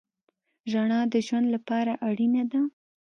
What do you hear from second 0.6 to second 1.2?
رڼا د